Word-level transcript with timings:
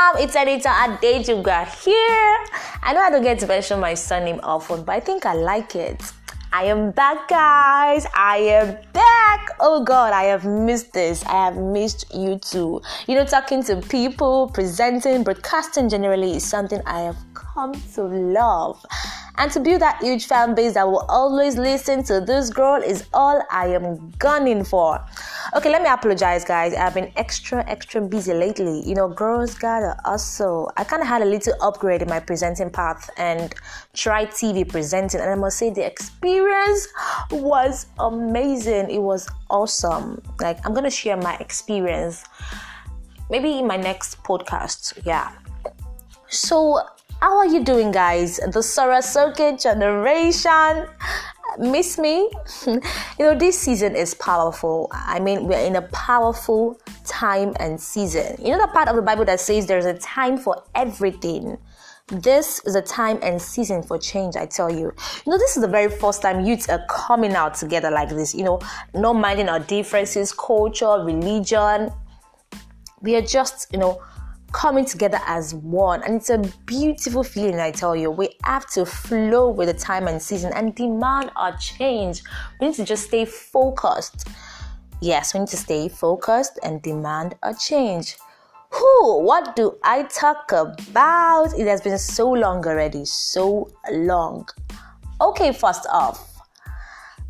fam? 0.00 0.22
It's 0.22 0.34
Anita 0.34 0.68
Adejuga 0.68 1.66
here. 1.82 2.46
I 2.82 2.92
know 2.92 3.00
I 3.00 3.10
don't 3.10 3.22
get 3.22 3.38
to 3.40 3.46
mention 3.46 3.80
my 3.80 3.94
surname 3.94 4.40
often, 4.42 4.84
but 4.84 4.92
I 4.92 5.00
think 5.00 5.26
I 5.26 5.34
like 5.34 5.74
it. 5.74 6.00
I 6.52 6.64
am 6.64 6.90
back, 6.90 7.28
guys. 7.28 8.06
I 8.14 8.38
am 8.38 8.76
back. 8.92 9.50
Oh 9.60 9.84
God, 9.84 10.12
I 10.12 10.24
have 10.24 10.44
missed 10.44 10.92
this. 10.92 11.24
I 11.24 11.44
have 11.44 11.56
missed 11.56 12.12
you 12.14 12.38
too. 12.38 12.80
You 13.06 13.14
know, 13.14 13.24
talking 13.24 13.62
to 13.64 13.76
people, 13.76 14.50
presenting, 14.52 15.22
broadcasting 15.22 15.88
generally 15.88 16.36
is 16.36 16.44
something 16.44 16.80
I 16.86 17.00
have 17.00 17.18
come 17.34 17.74
to 17.94 18.02
love. 18.02 18.84
And 19.36 19.50
to 19.52 19.60
build 19.60 19.80
that 19.80 20.02
huge 20.02 20.26
fan 20.26 20.54
base 20.54 20.74
that 20.74 20.86
will 20.86 21.04
always 21.08 21.56
listen 21.56 22.02
to 22.04 22.20
this 22.20 22.50
girl 22.50 22.82
is 22.82 23.06
all 23.14 23.42
I 23.50 23.68
am 23.68 24.10
gunning 24.18 24.64
for. 24.64 25.04
Okay, 25.56 25.70
let 25.70 25.82
me 25.82 25.88
apologize, 25.88 26.44
guys. 26.44 26.74
I've 26.74 26.94
been 26.94 27.10
extra, 27.16 27.64
extra 27.68 28.00
busy 28.00 28.34
lately. 28.34 28.82
You 28.86 28.94
know, 28.94 29.08
girls 29.08 29.54
gotta 29.54 29.96
also. 30.04 30.68
I 30.76 30.84
kind 30.84 31.02
of 31.02 31.08
had 31.08 31.22
a 31.22 31.24
little 31.24 31.54
upgrade 31.60 32.02
in 32.02 32.08
my 32.08 32.20
presenting 32.20 32.70
path 32.70 33.08
and 33.16 33.54
tried 33.94 34.30
TV 34.30 34.68
presenting, 34.68 35.20
and 35.20 35.30
I 35.30 35.34
must 35.34 35.58
say 35.58 35.70
the 35.70 35.86
experience 35.86 36.88
was 37.30 37.86
amazing. 37.98 38.90
It 38.90 39.00
was 39.00 39.28
awesome. 39.48 40.20
Like, 40.40 40.64
I'm 40.66 40.74
gonna 40.74 40.90
share 40.90 41.16
my 41.16 41.36
experience 41.36 42.24
maybe 43.30 43.58
in 43.58 43.66
my 43.66 43.76
next 43.76 44.22
podcast. 44.24 45.00
Yeah. 45.04 45.32
So 46.28 46.80
how 47.20 47.36
are 47.36 47.46
you 47.46 47.62
doing, 47.62 47.90
guys? 47.90 48.38
The 48.38 48.62
Circuit 48.62 49.60
generation. 49.60 50.86
Miss 51.58 51.98
me? 51.98 52.30
you 52.66 52.80
know, 53.18 53.34
this 53.34 53.58
season 53.58 53.94
is 53.94 54.14
powerful. 54.14 54.88
I 54.92 55.20
mean, 55.20 55.46
we're 55.46 55.66
in 55.66 55.76
a 55.76 55.82
powerful 55.82 56.80
time 57.04 57.54
and 57.60 57.78
season. 57.78 58.36
You 58.42 58.52
know, 58.52 58.60
the 58.66 58.68
part 58.68 58.88
of 58.88 58.96
the 58.96 59.02
Bible 59.02 59.24
that 59.26 59.40
says 59.40 59.66
there's 59.66 59.84
a 59.84 59.98
time 59.98 60.38
for 60.38 60.62
everything. 60.74 61.58
This 62.06 62.60
is 62.64 62.74
a 62.74 62.82
time 62.82 63.18
and 63.22 63.40
season 63.40 63.82
for 63.82 63.98
change, 63.98 64.36
I 64.36 64.46
tell 64.46 64.70
you. 64.70 64.92
You 65.26 65.32
know, 65.32 65.38
this 65.38 65.56
is 65.56 65.62
the 65.62 65.68
very 65.68 65.90
first 65.90 66.22
time 66.22 66.44
youths 66.46 66.68
are 66.68 66.84
coming 66.88 67.34
out 67.34 67.54
together 67.54 67.90
like 67.90 68.08
this, 68.08 68.34
you 68.34 68.44
know, 68.44 68.60
not 68.94 69.12
minding 69.14 69.48
our 69.48 69.60
differences, 69.60 70.32
culture, 70.32 71.04
religion. 71.04 71.92
We 73.02 73.16
are 73.16 73.22
just, 73.22 73.68
you 73.72 73.78
know, 73.78 74.02
coming 74.52 74.84
together 74.84 75.20
as 75.26 75.54
one. 75.54 76.02
And 76.02 76.16
it's 76.16 76.30
a 76.30 76.38
beautiful 76.66 77.22
feeling, 77.22 77.60
I 77.60 77.70
tell 77.70 77.94
you. 77.94 78.10
We 78.10 78.36
have 78.44 78.68
to 78.70 78.84
flow 78.84 79.48
with 79.48 79.68
the 79.68 79.74
time 79.74 80.08
and 80.08 80.20
season 80.20 80.52
and 80.54 80.74
demand 80.74 81.30
our 81.36 81.56
change. 81.56 82.22
We 82.60 82.68
need 82.68 82.76
to 82.76 82.84
just 82.84 83.04
stay 83.04 83.24
focused. 83.24 84.28
Yes, 85.00 85.34
we 85.34 85.40
need 85.40 85.48
to 85.48 85.56
stay 85.56 85.88
focused 85.88 86.58
and 86.62 86.82
demand 86.82 87.36
a 87.42 87.54
change. 87.54 88.16
Who? 88.70 89.22
What 89.22 89.56
do 89.56 89.76
I 89.82 90.04
talk 90.04 90.52
about? 90.52 91.58
It 91.58 91.66
has 91.66 91.80
been 91.80 91.98
so 91.98 92.30
long 92.30 92.64
already, 92.66 93.04
so 93.04 93.70
long. 93.90 94.48
Okay, 95.20 95.52
first 95.52 95.86
off, 95.90 96.30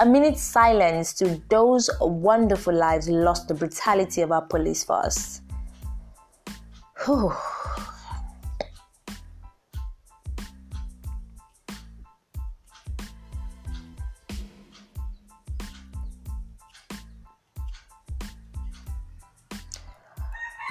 a 0.00 0.06
minute 0.06 0.38
silence 0.38 1.12
to 1.14 1.40
those 1.48 1.88
wonderful 2.00 2.74
lives 2.74 3.08
lost 3.08 3.48
the 3.48 3.54
brutality 3.54 4.22
of 4.22 4.32
our 4.32 4.42
police 4.42 4.84
force. 4.84 5.40
Whew. 7.04 7.34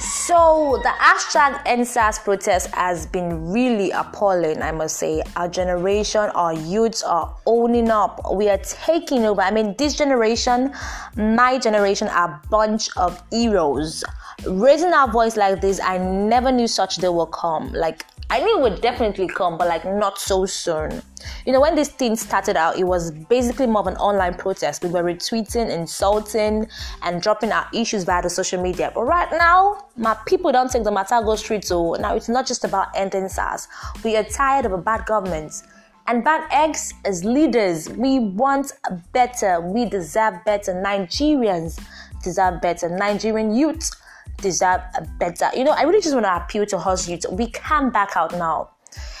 So 0.00 0.80
the 0.82 0.88
hashtag 0.88 1.64
EndSARS 1.64 2.24
protest 2.24 2.74
has 2.74 3.06
been 3.06 3.52
really 3.52 3.92
appalling, 3.92 4.60
I 4.60 4.72
must 4.72 4.96
say. 4.96 5.22
Our 5.36 5.46
generation, 5.46 6.22
our 6.34 6.52
youths 6.52 7.04
are 7.04 7.36
owning 7.46 7.88
up. 7.88 8.34
We 8.34 8.48
are 8.48 8.58
taking 8.58 9.24
over. 9.24 9.42
I 9.42 9.52
mean, 9.52 9.76
this 9.78 9.94
generation, 9.94 10.72
my 11.16 11.58
generation, 11.58 12.08
are 12.08 12.40
a 12.44 12.48
bunch 12.48 12.88
of 12.96 13.22
heroes 13.30 14.02
raising 14.44 14.92
our 14.92 15.10
voice 15.10 15.36
like 15.36 15.60
this, 15.60 15.80
I 15.80 15.98
never 15.98 16.52
knew 16.52 16.66
such 16.66 16.96
day 16.96 17.08
will 17.08 17.26
come. 17.26 17.72
Like 17.72 18.04
I 18.28 18.40
knew 18.40 18.58
it 18.58 18.62
would 18.62 18.80
definitely 18.80 19.28
come, 19.28 19.56
but 19.56 19.68
like 19.68 19.84
not 19.84 20.18
so 20.18 20.46
soon. 20.46 21.00
You 21.44 21.52
know, 21.52 21.60
when 21.60 21.76
this 21.76 21.88
thing 21.88 22.16
started 22.16 22.56
out, 22.56 22.76
it 22.76 22.84
was 22.84 23.12
basically 23.12 23.66
more 23.66 23.82
of 23.82 23.86
an 23.86 23.96
online 23.96 24.34
protest. 24.34 24.82
We 24.82 24.90
were 24.90 25.04
retweeting, 25.04 25.70
insulting, 25.70 26.68
and 27.02 27.22
dropping 27.22 27.52
our 27.52 27.68
issues 27.72 28.02
via 28.02 28.22
the 28.22 28.30
social 28.30 28.60
media. 28.60 28.90
But 28.92 29.04
right 29.04 29.30
now, 29.30 29.86
my 29.96 30.16
people 30.26 30.50
don't 30.50 30.70
take 30.70 30.82
the 30.82 30.90
matter 30.90 31.20
go 31.22 31.36
straight. 31.36 31.64
So 31.64 31.94
now 31.94 32.16
it's 32.16 32.28
not 32.28 32.46
just 32.46 32.64
about 32.64 32.88
ending 32.96 33.28
SARS. 33.28 33.68
We 34.02 34.16
are 34.16 34.24
tired 34.24 34.66
of 34.66 34.72
a 34.72 34.78
bad 34.78 35.06
government. 35.06 35.62
And 36.08 36.24
bad 36.24 36.48
eggs 36.52 36.94
as 37.04 37.24
leaders, 37.24 37.88
we 37.90 38.18
want 38.18 38.72
better. 39.12 39.60
We 39.60 39.84
deserve 39.84 40.44
better. 40.44 40.72
Nigerians 40.74 41.80
deserve 42.22 42.60
better. 42.60 42.88
Nigerian 42.88 43.54
youths 43.54 43.92
deserve 44.38 44.80
a 44.96 45.06
better. 45.18 45.48
You 45.54 45.64
know, 45.64 45.72
I 45.72 45.82
really 45.82 46.00
just 46.00 46.14
want 46.14 46.26
to 46.26 46.36
appeal 46.36 46.66
to 46.66 46.76
us 46.78 47.08
youth. 47.08 47.24
We 47.30 47.50
can 47.50 47.90
back 47.90 48.16
out 48.16 48.32
now. 48.32 48.70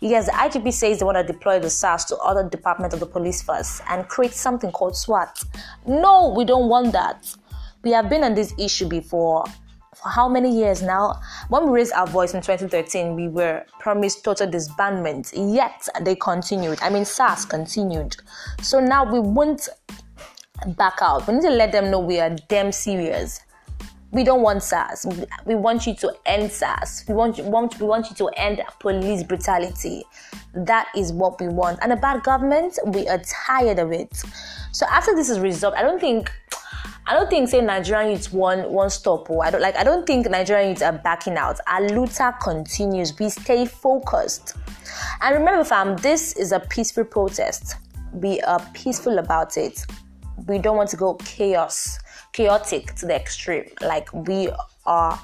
Yes, 0.00 0.26
the 0.26 0.32
IGP 0.32 0.72
says 0.72 1.00
they 1.00 1.04
want 1.04 1.18
to 1.18 1.24
deploy 1.24 1.58
the 1.58 1.70
SARS 1.70 2.04
to 2.06 2.16
other 2.18 2.48
departments 2.48 2.94
of 2.94 3.00
the 3.00 3.06
police 3.06 3.42
first 3.42 3.82
and 3.88 4.06
create 4.06 4.32
something 4.32 4.70
called 4.70 4.96
SWAT. 4.96 5.42
No, 5.86 6.32
we 6.36 6.44
don't 6.44 6.68
want 6.68 6.92
that. 6.92 7.34
We 7.82 7.90
have 7.90 8.08
been 8.08 8.22
on 8.22 8.34
this 8.34 8.54
issue 8.58 8.88
before. 8.88 9.44
For 9.96 10.08
how 10.08 10.28
many 10.28 10.56
years 10.56 10.80
now? 10.80 11.20
When 11.48 11.66
we 11.66 11.72
raised 11.72 11.92
our 11.92 12.06
voice 12.06 12.32
in 12.32 12.40
2013, 12.40 13.16
we 13.16 13.26
were 13.26 13.64
promised 13.80 14.22
total 14.22 14.46
disbandment, 14.46 15.32
yet 15.34 15.88
they 16.02 16.14
continued. 16.14 16.78
I 16.80 16.90
mean, 16.90 17.04
SARS 17.04 17.44
continued. 17.44 18.16
So 18.62 18.78
now 18.78 19.10
we 19.10 19.18
won't 19.18 19.68
back 20.76 20.98
out. 21.00 21.26
We 21.26 21.34
need 21.34 21.42
to 21.42 21.50
let 21.50 21.72
them 21.72 21.90
know 21.90 21.98
we 21.98 22.20
are 22.20 22.30
damn 22.48 22.70
serious 22.70 23.40
we 24.10 24.24
don't 24.24 24.40
want 24.40 24.62
SARS. 24.62 25.06
We 25.44 25.54
want 25.54 25.86
you 25.86 25.94
to 25.96 26.14
end 26.24 26.50
SARS. 26.50 27.04
We 27.06 27.14
want, 27.14 27.36
you, 27.36 27.44
want, 27.44 27.78
we 27.78 27.86
want 27.86 28.08
you 28.08 28.16
to 28.16 28.28
end 28.38 28.62
police 28.80 29.22
brutality. 29.22 30.04
That 30.54 30.88
is 30.96 31.12
what 31.12 31.40
we 31.40 31.48
want. 31.48 31.78
And 31.82 31.92
a 31.92 31.96
bad 31.96 32.22
government, 32.22 32.78
we 32.86 33.06
are 33.06 33.20
tired 33.46 33.78
of 33.78 33.92
it. 33.92 34.22
So 34.72 34.86
after 34.90 35.14
this 35.14 35.28
is 35.28 35.40
resolved, 35.40 35.76
I 35.76 35.82
don't 35.82 36.00
think 36.00 36.30
I 37.06 37.14
don't 37.14 37.30
think 37.30 37.48
say 37.48 37.62
Nigerian 37.62 38.10
youths 38.10 38.30
one 38.30 38.70
one 38.70 38.90
stop. 38.90 39.30
Oh, 39.30 39.40
I 39.40 39.50
don't 39.50 39.62
like 39.62 39.76
I 39.76 39.82
don't 39.82 40.06
think 40.06 40.28
Nigerian 40.28 40.68
youths 40.68 40.82
are 40.82 40.92
backing 40.92 41.38
out. 41.38 41.58
Our 41.66 41.88
looter 41.88 42.34
continues. 42.42 43.18
We 43.18 43.30
stay 43.30 43.64
focused. 43.64 44.56
And 45.22 45.34
remember, 45.34 45.64
fam, 45.64 45.96
this 45.96 46.34
is 46.36 46.52
a 46.52 46.60
peaceful 46.60 47.04
protest. 47.04 47.76
We 48.12 48.42
are 48.42 48.60
peaceful 48.74 49.18
about 49.18 49.56
it. 49.56 49.86
We 50.46 50.58
don't 50.58 50.76
want 50.76 50.90
to 50.90 50.96
go 50.96 51.14
chaos 51.14 51.98
chaotic 52.38 52.94
to 52.94 53.04
the 53.04 53.14
extreme. 53.16 53.64
Like 53.80 54.12
we 54.12 54.48
are 54.86 55.18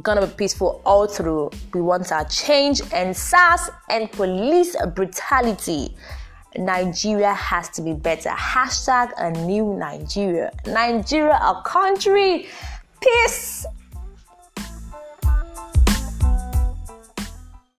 gonna 0.00 0.26
be 0.26 0.32
peaceful 0.32 0.80
all 0.86 1.06
through. 1.06 1.50
We 1.74 1.82
want 1.82 2.10
our 2.10 2.24
change 2.24 2.80
and 2.94 3.14
SARS 3.14 3.68
and 3.90 4.10
police 4.10 4.74
brutality. 4.94 5.94
Nigeria 6.56 7.34
has 7.34 7.68
to 7.70 7.82
be 7.82 7.92
better. 7.92 8.30
Hashtag 8.30 9.12
a 9.18 9.30
new 9.46 9.74
Nigeria. 9.74 10.50
Nigeria, 10.66 11.34
a 11.34 11.62
country. 11.66 12.48
Peace. 13.02 13.66